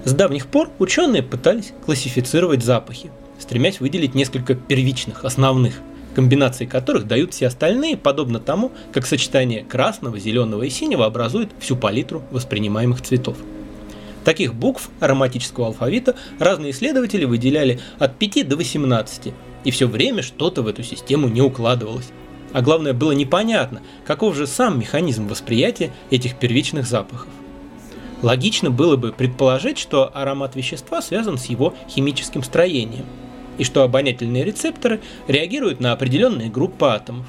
С 0.04 0.12
давних 0.12 0.48
пор 0.48 0.70
ученые 0.78 1.22
пытались 1.22 1.72
классифицировать 1.86 2.64
запахи, 2.64 3.10
стремясь 3.38 3.80
выделить 3.80 4.14
несколько 4.14 4.54
первичных, 4.54 5.24
основных– 5.24 5.80
комбинации 6.14 6.66
которых 6.66 7.06
дают 7.06 7.32
все 7.32 7.46
остальные, 7.46 7.96
подобно 7.96 8.38
тому, 8.40 8.72
как 8.92 9.06
сочетание 9.06 9.64
красного, 9.64 10.18
зеленого 10.18 10.62
и 10.62 10.70
синего 10.70 11.06
образует 11.06 11.50
всю 11.58 11.76
палитру 11.76 12.22
воспринимаемых 12.30 13.02
цветов. 13.02 13.36
Таких 14.24 14.54
букв 14.54 14.90
ароматического 15.00 15.68
алфавита 15.68 16.14
разные 16.38 16.70
исследователи 16.70 17.24
выделяли 17.24 17.80
от 17.98 18.16
5 18.18 18.48
до 18.48 18.56
18, 18.56 19.32
и 19.64 19.70
все 19.70 19.86
время 19.86 20.22
что-то 20.22 20.62
в 20.62 20.68
эту 20.68 20.82
систему 20.82 21.28
не 21.28 21.40
укладывалось. 21.40 22.10
А 22.52 22.60
главное, 22.60 22.92
было 22.92 23.12
непонятно, 23.12 23.80
каков 24.06 24.36
же 24.36 24.46
сам 24.46 24.78
механизм 24.78 25.26
восприятия 25.26 25.90
этих 26.10 26.36
первичных 26.38 26.86
запахов. 26.86 27.28
Логично 28.20 28.70
было 28.70 28.96
бы 28.96 29.12
предположить, 29.12 29.78
что 29.78 30.10
аромат 30.14 30.54
вещества 30.54 31.02
связан 31.02 31.38
с 31.38 31.46
его 31.46 31.74
химическим 31.88 32.44
строением, 32.44 33.06
и 33.58 33.64
что 33.64 33.82
обонятельные 33.82 34.44
рецепторы 34.44 35.00
реагируют 35.28 35.80
на 35.80 35.92
определенные 35.92 36.50
группы 36.50 36.86
атомов. 36.86 37.26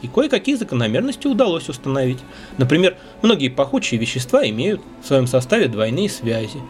И 0.00 0.08
кое-какие 0.08 0.54
закономерности 0.54 1.26
удалось 1.26 1.68
установить. 1.68 2.18
Например, 2.56 2.96
многие 3.22 3.48
пахучие 3.48 4.00
вещества 4.00 4.48
имеют 4.48 4.80
в 5.02 5.06
своем 5.06 5.26
составе 5.26 5.68
двойные 5.68 6.08
связи, 6.08 6.60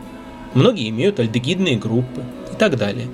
многие 0.55 0.88
имеют 0.88 1.21
альдегидные 1.21 1.76
группы 1.76 2.23
и 2.52 2.57
так 2.57 2.76
далее. 2.76 3.07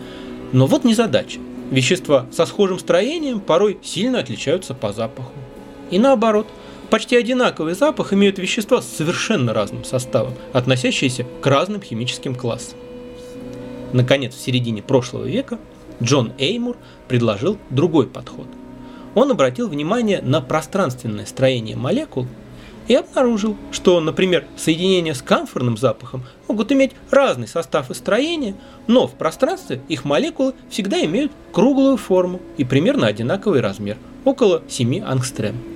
Но 0.52 0.66
вот 0.66 0.84
не 0.84 0.94
задача. 0.94 1.40
Вещества 1.70 2.26
со 2.30 2.46
схожим 2.46 2.78
строением 2.78 3.40
порой 3.40 3.78
сильно 3.82 4.20
отличаются 4.20 4.74
по 4.74 4.92
запаху. 4.92 5.32
И 5.90 5.98
наоборот– 5.98 6.46
Почти 6.94 7.16
одинаковый 7.16 7.74
запах 7.74 8.12
имеют 8.12 8.38
вещества 8.38 8.80
с 8.80 8.86
совершенно 8.88 9.52
разным 9.52 9.82
составом, 9.82 10.34
относящиеся 10.52 11.26
к 11.40 11.46
разным 11.46 11.82
химическим 11.82 12.36
классам. 12.36 12.78
Наконец, 13.92 14.32
в 14.32 14.40
середине 14.40 14.80
прошлого 14.80 15.24
века 15.24 15.58
Джон 16.02 16.32
Эймур 16.38 16.76
предложил 17.08 17.58
другой 17.70 18.06
подход. 18.06 18.46
Он 19.14 19.30
обратил 19.30 19.68
внимание 19.68 20.20
на 20.22 20.40
пространственное 20.40 21.26
строение 21.26 21.76
молекул 21.76 22.26
и 22.88 22.94
обнаружил, 22.94 23.56
что, 23.70 24.00
например, 24.00 24.44
соединения 24.56 25.14
с 25.14 25.22
камфорным 25.22 25.76
запахом 25.76 26.24
могут 26.48 26.72
иметь 26.72 26.92
разный 27.10 27.48
состав 27.48 27.90
и 27.90 27.94
строение, 27.94 28.56
но 28.86 29.06
в 29.06 29.12
пространстве 29.12 29.80
их 29.88 30.04
молекулы 30.04 30.54
всегда 30.68 31.02
имеют 31.04 31.32
круглую 31.52 31.96
форму 31.96 32.40
и 32.56 32.64
примерно 32.64 33.06
одинаковый 33.06 33.60
размер– 33.60 33.96
около 34.24 34.62
7 34.68 35.02
ангстрем 35.04 35.74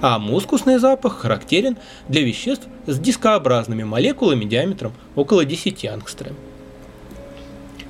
а 0.00 0.18
мускусный 0.18 0.76
запах 0.76 1.20
характерен 1.20 1.78
для 2.08 2.22
веществ 2.22 2.66
с 2.86 2.98
дискообразными 2.98 3.84
молекулами 3.84 4.44
диаметром 4.44 4.92
около 5.14 5.46
10 5.46 5.86
ангстрем. 5.86 6.34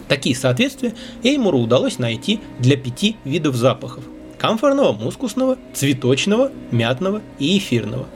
Такие 0.09 0.37
соответствия 0.37 0.95
Эймуру 1.23 1.59
удалось 1.59 1.99
найти 1.99 2.41
для 2.59 2.77
пяти 2.77 3.17
видов 3.25 3.55
запахов– 3.57 4.05
камфорного, 4.39 4.93
мускусного, 4.93 5.59
цветочного, 5.73 6.53
мятного 6.71 7.23
и 7.39 7.59
эфирного. 7.59 8.07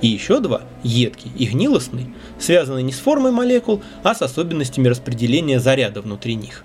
И 0.00 0.06
еще 0.06 0.40
два– 0.40 0.62
едкий 0.82 1.32
и 1.36 1.46
гнилостный– 1.46 2.06
связаны 2.38 2.82
не 2.82 2.92
с 2.92 2.98
формой 2.98 3.32
молекул, 3.32 3.82
а 4.02 4.14
с 4.14 4.22
особенностями 4.22 4.88
распределения 4.88 5.58
заряда 5.58 6.00
внутри 6.00 6.36
них. 6.36 6.64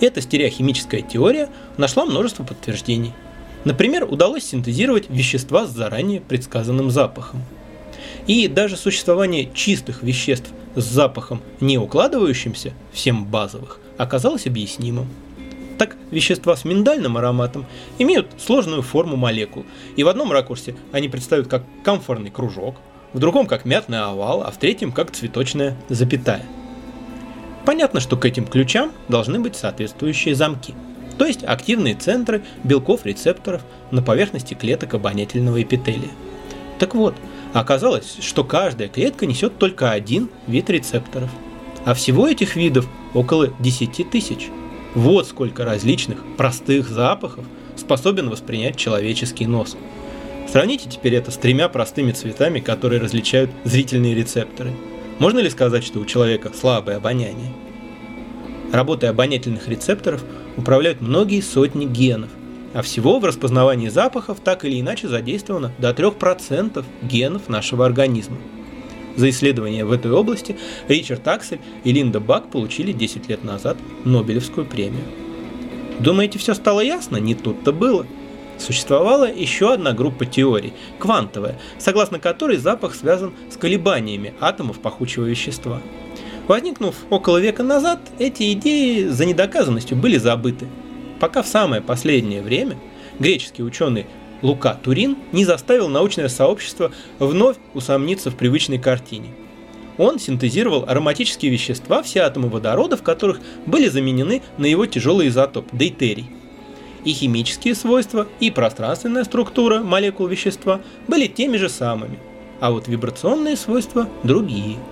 Эта 0.00 0.20
стереохимическая 0.20 1.02
теория 1.02 1.48
нашла 1.76 2.06
множество 2.06 2.44
подтверждений– 2.44 3.12
Например, 3.64 4.04
удалось 4.04 4.44
синтезировать 4.44 5.10
вещества 5.10 5.66
с 5.66 5.70
заранее 5.70 6.20
предсказанным 6.20 6.90
запахом. 6.90 7.42
И 8.26 8.48
даже 8.48 8.76
существование 8.76 9.50
чистых 9.52 10.02
веществ 10.02 10.50
с 10.74 10.84
запахом, 10.84 11.42
не 11.60 11.78
укладывающимся 11.78 12.72
всем 12.92 13.24
базовых, 13.24 13.78
оказалось 13.98 14.46
объяснимым. 14.46 15.08
Так, 15.78 15.96
вещества 16.10 16.56
с 16.56 16.64
миндальным 16.64 17.16
ароматом 17.16 17.66
имеют 17.98 18.28
сложную 18.38 18.82
форму 18.82 19.16
молекул, 19.16 19.64
и 19.96 20.04
в 20.04 20.08
одном 20.08 20.30
ракурсе 20.30 20.76
они 20.92 21.08
представляют 21.08 21.48
как 21.48 21.64
комфортный 21.82 22.30
кружок, 22.30 22.76
в 23.12 23.18
другом 23.18 23.46
как 23.46 23.64
мятный 23.64 24.00
овал, 24.00 24.42
а 24.42 24.50
в 24.50 24.58
третьем 24.58 24.92
как 24.92 25.10
цветочная 25.10 25.76
запятая. 25.88 26.44
Понятно, 27.64 28.00
что 28.00 28.16
к 28.16 28.24
этим 28.24 28.46
ключам 28.46 28.92
должны 29.08 29.40
быть 29.40 29.56
соответствующие 29.56 30.34
замки– 30.34 30.74
то 31.20 31.26
есть 31.26 31.44
активные 31.44 31.94
центры 31.94 32.42
белков 32.64 33.04
рецепторов 33.04 33.60
на 33.90 34.00
поверхности 34.00 34.54
клеток 34.54 34.94
обонятельного 34.94 35.62
эпителия. 35.62 36.08
Так 36.78 36.94
вот, 36.94 37.14
оказалось, 37.52 38.16
что 38.20 38.44
каждая 38.44 38.88
клетка 38.88 39.26
несет 39.26 39.58
только 39.58 39.90
один 39.90 40.28
вид 40.46 40.70
рецепторов, 40.70 41.30
а 41.84 41.94
всего 41.94 42.28
этих 42.28 42.56
видов 42.56 42.88
около 43.14 43.52
10 43.58 44.10
тысяч. 44.10 44.48
Вот 44.94 45.26
сколько 45.26 45.64
различных 45.64 46.18
простых 46.36 46.88
запахов 46.88 47.44
способен 47.76 48.28
воспринять 48.28 48.76
человеческий 48.76 49.46
нос. 49.46 49.76
Сравните 50.50 50.88
теперь 50.90 51.14
это 51.14 51.30
с 51.30 51.36
тремя 51.36 51.68
простыми 51.68 52.12
цветами, 52.12 52.58
которые 52.60 53.00
различают 53.00 53.50
зрительные 53.64 54.14
рецепторы. 54.14 54.72
Можно 55.20 55.38
ли 55.38 55.50
сказать, 55.50 55.84
что 55.84 56.00
у 56.00 56.04
человека 56.04 56.50
слабое 56.58 56.96
обоняние? 56.96 57.52
Работой 58.72 59.10
обонятельных 59.10 59.68
рецепторов 59.68 60.24
управляют 60.56 61.00
многие 61.00 61.40
сотни 61.40 61.86
генов, 61.86 62.30
а 62.72 62.82
всего 62.82 63.18
в 63.18 63.24
распознавании 63.24 63.88
запахов 63.88 64.38
так 64.42 64.64
или 64.64 64.80
иначе 64.80 65.08
задействовано 65.08 65.72
до 65.78 65.90
3% 65.90 66.84
генов 67.02 67.48
нашего 67.48 67.84
организма. 67.86 68.36
За 69.16 69.28
исследования 69.28 69.84
в 69.84 69.92
этой 69.92 70.12
области 70.12 70.56
Ричард 70.88 71.26
Аксель 71.26 71.60
и 71.84 71.92
Линда 71.92 72.20
Бак 72.20 72.50
получили 72.50 72.92
10 72.92 73.28
лет 73.28 73.44
назад 73.44 73.76
Нобелевскую 74.04 74.66
премию. 74.66 75.04
Думаете, 75.98 76.38
все 76.38 76.54
стало 76.54 76.80
ясно? 76.80 77.16
Не 77.16 77.34
тут-то 77.34 77.72
было. 77.72 78.06
Существовала 78.58 79.30
еще 79.30 79.72
одна 79.72 79.92
группа 79.92 80.26
теорий, 80.26 80.72
квантовая, 80.98 81.58
согласно 81.78 82.18
которой 82.18 82.56
запах 82.56 82.94
связан 82.94 83.32
с 83.50 83.56
колебаниями 83.56 84.34
атомов 84.40 84.80
пахучего 84.80 85.24
вещества– 85.24 85.80
Возникнув 86.50 86.96
около 87.10 87.38
века 87.38 87.62
назад, 87.62 88.00
эти 88.18 88.52
идеи 88.54 89.04
за 89.04 89.24
недоказанностью 89.24 89.96
были 89.96 90.16
забыты, 90.18 90.66
пока 91.20 91.42
в 91.42 91.46
самое 91.46 91.82
последнее 91.82 92.42
время 92.42 92.76
греческий 93.18 93.62
ученый 93.62 94.06
Лука 94.42 94.74
Турин 94.82 95.18
не 95.32 95.44
заставил 95.44 95.88
научное 95.88 96.28
сообщество 96.28 96.92
вновь 97.18 97.56
усомниться 97.74 98.30
в 98.30 98.36
привычной 98.36 98.78
картине. 98.78 99.28
Он 99.98 100.18
синтезировал 100.18 100.86
ароматические 100.88 101.52
вещества, 101.52 102.02
все 102.02 102.20
атомы 102.20 102.48
водорода, 102.48 102.96
в 102.96 103.02
которых 103.02 103.38
были 103.66 103.88
заменены 103.88 104.40
на 104.56 104.64
его 104.64 104.86
тяжелый 104.86 105.28
изотоп– 105.28 105.66
дейтерий. 105.72 106.30
И 107.04 107.12
химические 107.12 107.74
свойства, 107.74 108.26
и 108.40 108.50
пространственная 108.50 109.24
структура 109.24 109.80
молекул 109.80 110.26
вещества 110.26 110.80
были 111.06 111.26
теми 111.26 111.58
же 111.58 111.68
самыми, 111.68 112.18
а 112.60 112.70
вот 112.70 112.88
вибрационные 112.88 113.56
свойства– 113.56 114.08
другие– 114.22 114.78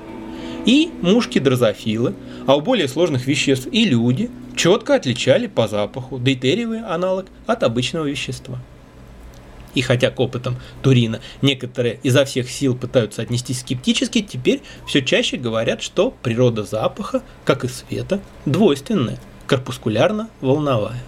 и 0.69 0.91
мушки-дрозофилы, 1.01 2.15
а 2.47 2.55
у 2.55 2.61
более 2.61 2.89
сложных 2.89 3.27
веществ 3.27 3.69
и 3.73 3.87
люди 3.87 4.31
четко 4.59 4.97
отличали 4.97 5.47
по 5.47 5.69
запаху 5.69 6.19
дейтериевый 6.19 6.81
аналог 6.81 7.27
от 7.47 7.63
обычного 7.63 8.05
вещества. 8.05 8.59
И 9.75 9.83
хотя 9.83 10.11
к 10.11 10.19
опытам 10.19 10.57
Турина 10.83 11.21
некоторые 11.41 12.01
изо 12.03 12.25
всех 12.25 12.51
сил 12.51 12.77
пытаются 12.77 13.23
отнестись 13.23 13.61
скептически, 13.61 14.21
теперь 14.21 14.63
все 14.87 15.03
чаще 15.03 15.37
говорят, 15.37 15.81
что 15.81 16.11
природа 16.11 16.65
запаха, 16.65 17.23
как 17.45 17.65
и 17.65 17.69
света, 17.69 18.21
двойственная, 18.45 19.19
корпускулярно-волновая. 19.47 20.99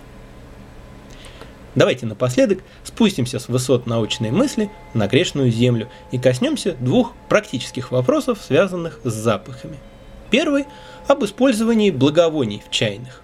Давайте 1.75 2.07
напоследок 2.07 2.61
спустимся 2.85 3.41
с 3.41 3.49
высот 3.49 3.87
научной 3.87 4.31
мысли 4.31 4.71
на 4.95 5.09
грешную 5.09 5.51
землю 5.51 5.89
и 6.13 6.19
коснемся 6.19 6.77
двух 6.79 7.15
практических 7.29 7.91
вопросов, 7.91 8.39
связанных 8.47 9.01
с 9.03 9.13
запахами. 9.13 9.79
Первый– 10.31 10.67
об 11.09 11.25
использовании 11.25 11.91
благовоний 11.91 12.63
в 12.65 12.71
чайных. 12.71 13.23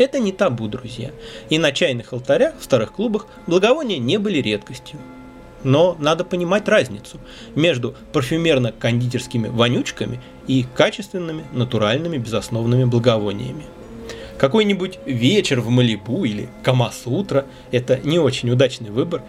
Это 0.00 0.18
не 0.18 0.32
табу, 0.32 0.66
друзья, 0.66 1.10
и 1.50 1.58
на 1.58 1.72
чайных 1.72 2.14
алтарях 2.14 2.54
в 2.58 2.64
старых 2.64 2.94
клубах 2.94 3.26
благовония 3.46 3.98
не 3.98 4.16
были 4.16 4.38
редкостью. 4.38 4.98
Но 5.62 5.94
надо 5.98 6.24
понимать 6.24 6.66
разницу 6.68 7.20
между 7.54 7.94
парфюмерно-кондитерскими 8.14 9.50
вонючками 9.50 10.18
и 10.46 10.64
качественными 10.74 11.44
натуральными 11.52 12.16
безосновными 12.16 12.84
благовониями– 12.84 13.64
какой-нибудь 14.40 15.00
вечер 15.04 15.60
в 15.60 15.68
Малибу 15.68 16.24
или 16.24 16.48
Камасутра– 16.62 17.44
это 17.72 17.98
не 17.98 18.18
очень 18.18 18.48
удачный 18.48 18.88
выбор 18.88 19.22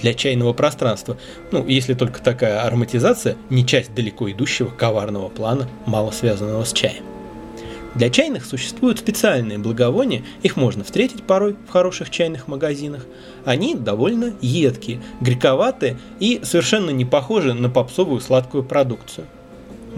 для 0.00 0.14
чайного 0.14 0.52
пространства, 0.52 1.16
ну, 1.52 1.64
если 1.64 1.94
только 1.94 2.20
такая 2.20 2.62
ароматизация 2.62 3.36
не 3.50 3.64
часть 3.64 3.94
далеко 3.94 4.28
идущего 4.32 4.70
коварного 4.70 5.28
плана, 5.28 5.68
мало 5.86 6.10
связанного 6.10 6.64
с 6.64 6.72
чаем. 6.72 7.17
Для 7.94 8.10
чайных 8.10 8.44
существуют 8.44 8.98
специальные 8.98 9.58
благовония, 9.58 10.22
их 10.42 10.56
можно 10.56 10.84
встретить 10.84 11.22
порой 11.22 11.56
в 11.68 11.72
хороших 11.72 12.10
чайных 12.10 12.46
магазинах. 12.46 13.06
Они 13.44 13.74
довольно 13.74 14.34
едкие, 14.40 15.00
грековатые 15.20 15.98
и 16.20 16.40
совершенно 16.42 16.90
не 16.90 17.04
похожи 17.04 17.54
на 17.54 17.70
попсовую 17.70 18.20
сладкую 18.20 18.64
продукцию– 18.64 19.26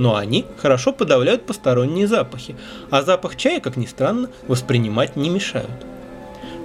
но 0.00 0.16
они 0.16 0.46
хорошо 0.56 0.92
подавляют 0.92 1.44
посторонние 1.44 2.06
запахи, 2.06 2.56
а 2.90 3.02
запах 3.02 3.36
чая, 3.36 3.60
как 3.60 3.76
ни 3.76 3.84
странно, 3.84 4.30
воспринимать 4.48 5.14
не 5.14 5.28
мешают. 5.28 5.70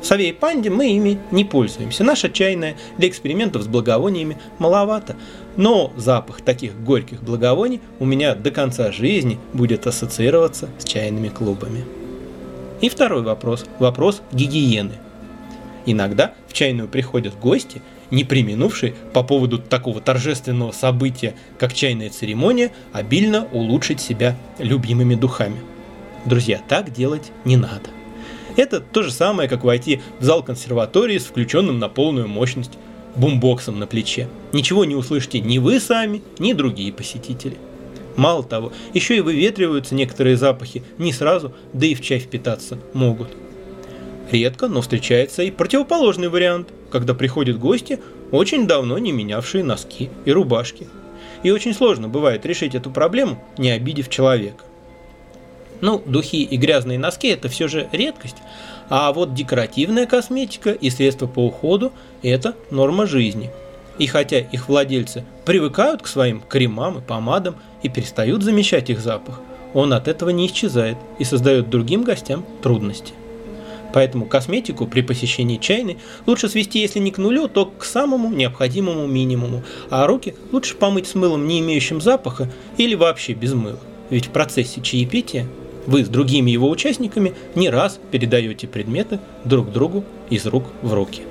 В 0.05 0.07
Сове 0.07 0.29
и 0.29 0.33
Панде 0.33 0.69
мы 0.69 0.91
ими 0.91 1.17
не 1.31 1.43
пользуемся. 1.43 2.03
Наша 2.03 2.29
чайная 2.29 2.75
для 2.99 3.07
экспериментов 3.07 3.63
с 3.63 3.67
благовониями 3.67 4.37
маловато, 4.59 5.15
но 5.57 5.91
запах 5.97 6.41
таких 6.41 6.79
горьких 6.79 7.23
благовоний 7.23 7.81
у 7.99 8.05
меня 8.05 8.35
до 8.35 8.51
конца 8.51 8.91
жизни 8.91 9.39
будет 9.51 9.87
ассоциироваться 9.87 10.69
с 10.77 10.83
чайными 10.83 11.29
клубами. 11.29 11.85
И 12.81 12.89
второй 12.89 13.23
вопрос– 13.23 13.65
вопрос 13.79 14.21
гигиены. 14.31 14.93
Иногда 15.87 16.35
в 16.47 16.53
чайную 16.53 16.87
приходят 16.87 17.33
гости, 17.39 17.81
не 18.11 18.23
применувшие 18.23 18.93
по 19.11 19.23
поводу 19.23 19.57
такого 19.57 20.01
торжественного 20.01 20.71
события, 20.71 21.33
как 21.57 21.73
чайная 21.73 22.11
церемония, 22.11 22.71
обильно 22.93 23.47
улучшить 23.51 24.01
себя 24.01 24.37
любимыми 24.59 25.15
духами. 25.15 25.57
Друзья, 26.25 26.61
так 26.69 26.93
делать 26.93 27.31
не 27.43 27.57
надо. 27.57 27.89
Это 28.55 28.79
то 28.79 29.03
же 29.03 29.11
самое, 29.11 29.49
как 29.49 29.63
войти 29.63 30.01
в 30.19 30.23
зал 30.23 30.43
консерватории 30.43 31.17
с 31.17 31.25
включенным 31.25 31.79
на 31.79 31.89
полную 31.89 32.27
мощность 32.27 32.77
бумбоксом 33.15 33.79
на 33.79 33.87
плече. 33.87 34.27
Ничего 34.53 34.85
не 34.85 34.95
услышите 34.95 35.39
ни 35.39 35.57
вы 35.57 35.79
сами, 35.79 36.21
ни 36.39 36.53
другие 36.53 36.93
посетители. 36.93 37.57
Мало 38.15 38.43
того, 38.43 38.71
еще 38.93 39.17
и 39.17 39.21
выветриваются 39.21 39.93
некоторые 39.93 40.37
запахи 40.37 40.83
не 40.97 41.11
сразу, 41.11 41.53
да 41.73 41.85
и 41.85 41.95
в 41.95 42.01
чай 42.01 42.19
впитаться 42.19 42.77
могут. 42.93 43.29
Редко, 44.31 44.67
но 44.67 44.81
встречается 44.81 45.43
и 45.43 45.51
противоположный 45.51 46.29
вариант, 46.29 46.69
когда 46.91 47.13
приходят 47.13 47.59
гости, 47.59 47.99
очень 48.31 48.67
давно 48.67 48.97
не 48.97 49.11
менявшие 49.11 49.63
носки 49.63 50.09
и 50.23 50.31
рубашки. 50.31 50.87
И 51.43 51.51
очень 51.51 51.73
сложно 51.73 52.07
бывает 52.07 52.45
решить 52.45 52.73
эту 52.73 52.89
проблему, 52.89 53.43
не 53.57 53.69
обидев 53.69 54.09
человека. 54.09 54.63
Ну, 55.81 56.01
духи 56.05 56.43
и 56.43 56.57
грязные 56.57 56.97
носки– 56.97 57.27
это 57.29 57.49
все 57.49 57.67
же 57.67 57.89
редкость, 57.91 58.37
а 58.89 59.11
вот 59.11 59.33
декоративная 59.33 60.05
косметика 60.05 60.71
и 60.71 60.89
средства 60.89 61.27
по 61.27 61.45
уходу– 61.45 61.91
это 62.23 62.55
норма 62.71 63.05
жизни. 63.05 63.51
И 63.97 64.07
хотя 64.07 64.39
их 64.39 64.67
владельцы 64.67 65.23
привыкают 65.45 66.01
к 66.01 66.07
своим 66.07 66.41
кремам 66.41 66.99
и 66.99 67.01
помадам 67.01 67.55
и 67.81 67.89
перестают 67.89 68.43
замещать 68.43 68.89
их 68.89 68.99
запах, 68.99 69.39
он 69.73 69.93
от 69.93 70.07
этого 70.07 70.29
не 70.29 70.47
исчезает 70.47 70.97
и 71.19 71.23
создает 71.23 71.69
другим 71.69 72.03
гостям 72.03 72.45
трудности. 72.61 73.13
Поэтому 73.93 74.25
косметику 74.25 74.87
при 74.87 75.01
посещении 75.01 75.57
чайной 75.57 75.97
лучше 76.25 76.49
свести, 76.49 76.79
если 76.79 76.99
не 76.99 77.11
к 77.11 77.17
нулю, 77.17 77.47
то 77.47 77.65
к 77.65 77.85
самому 77.85 78.29
необходимому 78.29 79.07
минимуму, 79.07 79.63
а 79.89 80.05
руки 80.05 80.35
лучше 80.51 80.75
помыть 80.75 81.07
с 81.07 81.15
мылом, 81.15 81.47
не 81.47 81.59
имеющим 81.59 82.01
запаха, 82.01 82.49
или 82.77 82.95
вообще 82.95 83.33
без 83.33 83.53
мыла. 83.53 83.79
Ведь 84.09 84.27
в 84.27 84.31
процессе 84.31 84.81
чаепития 84.81 85.47
вы 85.87 86.03
с 86.03 86.07
другими 86.07 86.51
его 86.51 86.69
участниками 86.69 87.33
не 87.55 87.69
раз 87.69 87.99
передаете 88.11 88.67
предметы 88.67 89.19
друг 89.43 89.71
другу 89.71 90.03
из 90.29 90.45
рук 90.45 90.65
в 90.81 90.93
руки. 90.93 91.23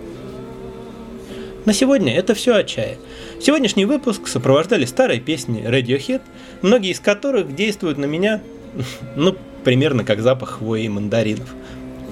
На 1.65 1.73
сегодня 1.73 2.15
это 2.15 2.35
все 2.35 2.57
о 2.57 2.65
чае. 2.65 2.99
Сегодняшний 3.41 3.87
выпуск 3.87 4.29
сопровождали 4.29 4.85
старые 4.85 5.21
песни 5.21 5.65
Radiohead, 5.67 6.21
многие 6.61 6.91
из 6.91 7.01
которых 7.01 7.55
действуют 7.55 7.97
на 7.97 8.05
меня, 8.05 8.43
ну, 9.17 9.35
примерно 9.65 10.05
как 10.05 10.21
запах 10.21 10.59
хвои 10.59 10.85
и 10.85 10.89
мандаринов. 10.89 11.55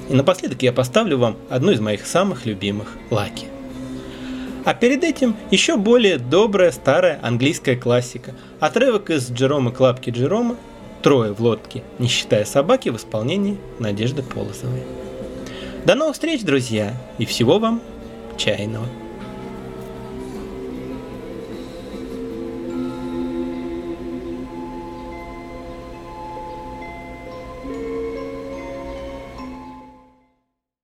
И 0.09 0.15
напоследок 0.15 0.63
я 0.63 0.73
поставлю 0.73 1.19
вам 1.19 1.37
одну 1.51 1.73
из 1.73 1.81
моих 1.81 2.07
самых 2.07 2.47
любимых– 2.47 2.97
Лаки. 3.11 3.47
А 4.65 4.75
перед 4.75 5.05
этим 5.05 5.37
еще 5.51 5.77
более 5.77 6.19
добрая 6.19 6.71
старая 6.71 7.19
английская 7.23 7.77
классика. 7.77 8.33
Отрывок 8.61 9.11
из 9.11 9.31
Джерома 9.31 9.73
Клапки 9.73 10.11
Джерома 10.11 10.57
Трое 11.03 11.33
в 11.33 11.41
лодке, 11.41 11.83
не 11.99 12.07
считая 12.07 12.45
собаки, 12.45 12.89
в 12.89 12.97
исполнении 12.97 13.59
Надежды 13.81 14.23
Полозовой. 14.23 14.83
До 15.85 15.97
новых 15.97 16.15
встреч, 16.15 16.43
друзья, 16.43 16.95
и 17.19 17.25
всего 17.25 17.59
вам 17.59 17.83
чайного. 18.37 18.87